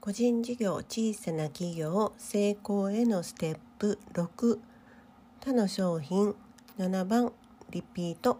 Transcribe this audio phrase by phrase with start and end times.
[0.00, 4.58] 個人事業小さな企業成功へのステップ6
[5.40, 6.34] 他の商品
[6.78, 7.32] 7番
[7.68, 8.38] リピート。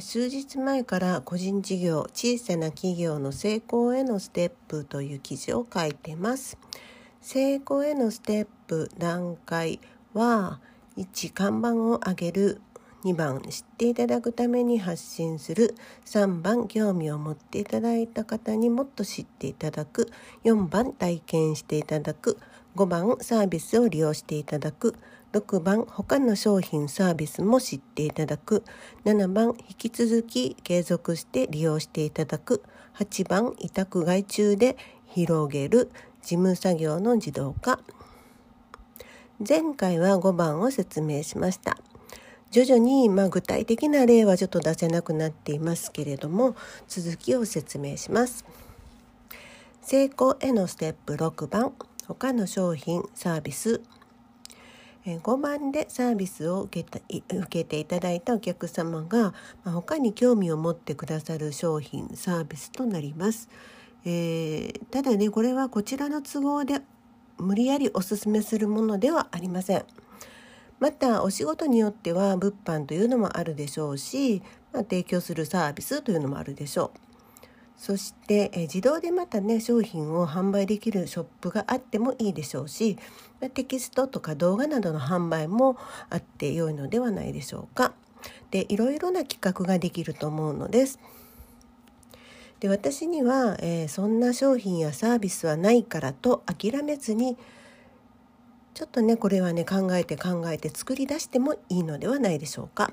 [0.00, 6.56] 数日前から個人事業小さな企業の成功へのステップという記事を書いてます。
[7.20, 9.80] 成功へのステップ段階
[10.12, 10.60] は
[10.96, 12.60] 1看板を上げる
[13.04, 15.74] 2番知っていただくために発信する。
[16.06, 20.10] 3番興味を持っていただいた方にもっと知っていただく。
[20.44, 22.38] 4番体験していただく。
[22.76, 24.94] 5番サービスを利用していただく。
[25.34, 28.64] 6番他の商品サービスも知っていただく。
[29.04, 32.62] 7番引き続き継続して利用していただく。
[32.98, 35.90] 8番委託外注で広げる。
[36.22, 37.80] 事務作業の自動化。
[39.46, 41.76] 前回は5番を説明しました。
[42.54, 46.54] 徐々に、まあ、具体的な例はちょっと出せなくなっていますけれども
[46.86, 48.44] 続きを説明します。
[49.82, 51.72] 成功へのステップ6番
[52.06, 53.80] 他の商品サービス
[55.04, 63.48] 5番でサービスを受けた受けていただいたお客様が他に興味を持ってくださる商品サービスとなります。
[64.04, 66.82] えー、ただねこれはこちらの都合で
[67.36, 69.84] 無理やりおすすめするものではありません。
[70.84, 76.98] またお仕事によっては物販というのもあるでしょうし、まあ、提供するサービスというのもあるでしょう。
[77.78, 82.98] そしてえ自動でまたね商品を販売できるショップがあってもいいでしょうし
[83.54, 85.78] テキストとか動画などの販売も
[86.10, 87.94] あって良いのではないでしょうか。
[88.50, 90.98] でいろいろな企画ができると思うのです。
[92.60, 97.38] で私には、えー、そんな商品やサービスはないからと諦めずに
[98.74, 102.92] ちょっとねこれはね考えて考えて作り出してもいいのではないでしょうか。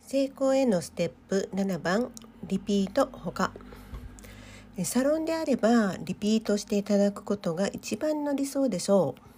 [0.00, 2.12] 成功へのステップ7番
[2.46, 3.50] リピートほか
[4.84, 9.31] サロンであればリピートしていただくことが一番の理想でしょう。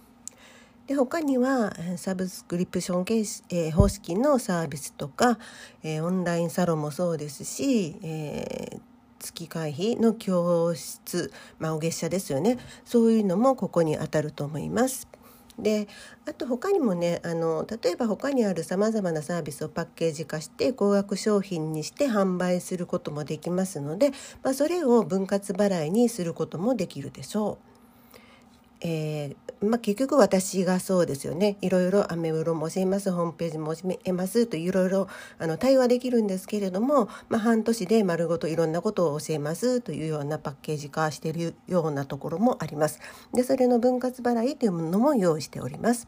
[0.87, 5.39] で他にはサブスクリプション形式、えー、方式のサービスとか、
[5.83, 8.79] えー、オンラインサロンもそうですし、えー、
[9.19, 15.07] 月会費の教室、まあ、お月謝ですよねそういうのもここに当たると思います。
[15.57, 15.87] で
[16.27, 24.11] あと他にもねあの例えば他にあるさまざまなサービスをパッケージ化して高額商品にして販売することもできますので、
[24.43, 27.74] まあ、それを分割払いにすることもできるでしょう。
[28.87, 35.07] えー、まあ、結局私がそうですよねいろいろアメブロも教えますホームページも教えますといろいろ
[35.39, 42.99] あの対話できるんですけれども、まあ、半年で丸ごといろんなことを教えますというようなパッケージ化しているようなところもあります。
[43.33, 46.07] でそれの分割払いというものも用意しております。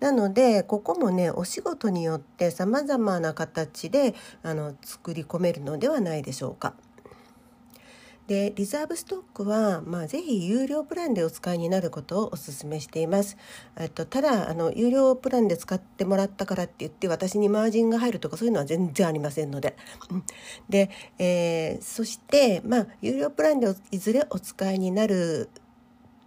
[0.00, 6.74] なのでここもねお仕事によってさまざまな形であの作り込めるのではないでしょうか。
[8.26, 13.36] でリザーブストックは、まあ、ぜひ有料プランでお使いになることをお勧めしています。
[13.76, 19.76] えっと、ただあの有料プランで使ってもらったからって言って私にマージンが入るとかそういうのは全然ありませんので。
[20.70, 25.50] で、えー、そして、まあ、有料プランでいずれお使いになる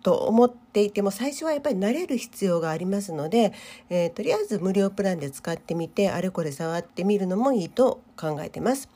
[0.04, 3.54] と思っていても最初はやっぱり慣れる必要がありますので、
[3.90, 8.88] えー、とりあえず無料プランで使ってみてあれこれ触ってみるのもいいと考えてます。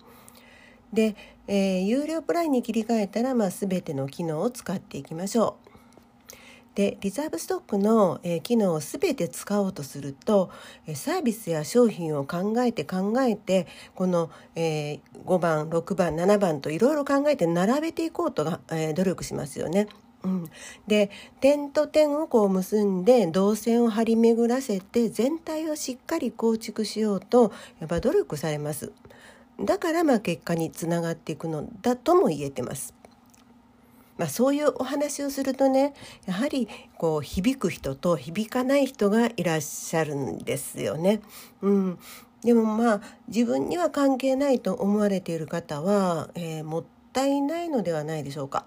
[0.94, 1.16] で、
[1.54, 5.72] えー、有料プランに切り替えたら、まあ、全ての機能を使っていきましょう。
[6.76, 10.50] でリザーブストックの、えー、機能を全て使おうとすると、
[10.88, 19.90] えサービスや商品を考えて考えてこの、えー、5番6番7番といろいろ考えて並べていこうとが、え、努力しますよね。
[20.24, 20.50] うん、
[20.88, 21.10] で
[21.42, 27.52] 点と点をこう結んで動線を張り巡らせて全体をしっかり構築しようと
[27.82, 28.94] やっぱ努力されます。
[29.66, 32.94] だからまあ結果につながっていくのだとも言えてます。
[34.18, 35.96] まあ、そういうお話をするとね
[36.28, 36.68] やはり
[36.98, 41.22] こう響く人と響かない人がいらっしゃるんですよね。
[41.62, 42.00] うん、
[42.44, 48.66] でもまあ自分には関係ないと思われている方は、えー、もったいないのではないでしょうか。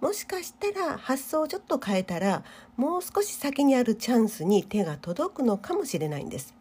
[0.00, 2.44] もしかしたら発想をちょっと変えたら
[2.76, 6.54] もう少し先にあるチャンスに手が届くのかもしれないんです。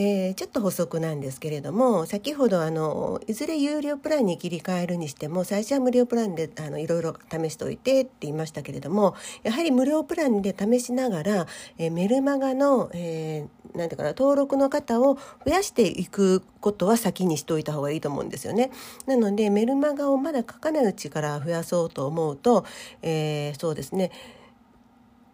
[0.00, 11.46] えー、ちょっと補足なんですけれども先ほどあのいずれ有料プランに切り替えるにしても最初は無料プランであのいろいろ試しておいてって言いましたけれどもやはり無料プランで試しながら、
[11.78, 18.70] えー、メルマガの、えー、なんていうかな登録の方を増やしていくことは先にしておいた方がいいと思うんですよね。
[19.06, 22.64] なのでメルマガをまだ書かないうちから増やそうと思うと、
[23.02, 24.12] えー、そうですね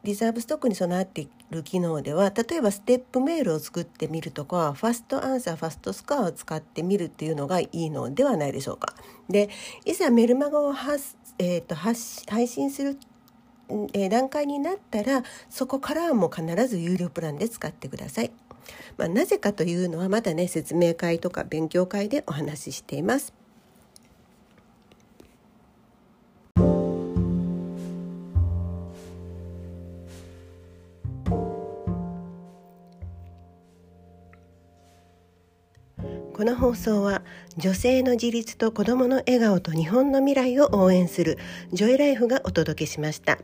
[0.04, 8.94] リザーブストックに備わっている機能では例えばステップメールを作ってみるとかファストアンサーファストスコアを使ってみるっていうのがいいのではないでしょうか。
[9.30, 9.48] で
[9.84, 12.98] いざメルマガを発、えーと、発配信する
[13.94, 18.30] え段階になったらそこからはもう必ず有料プランで使ってください。
[18.96, 23.43] まあ、なぜかというのはまだね説明会とか勉強会でお話ししています。
[36.44, 37.22] この放送は
[37.56, 41.38] 女性の自立と子どもの笑顔と日本の未来を応援する
[41.72, 43.38] ジョイライフがお届けしました。